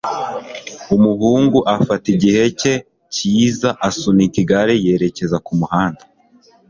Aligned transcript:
Umuhungu 0.95 1.57
afata 1.75 2.05
igihe 2.15 2.43
cye 2.59 2.73
cyiza 3.13 3.69
asunika 3.87 4.35
igare 4.43 4.73
yerekeza 4.85 5.37
kumuhanda. 5.45 6.03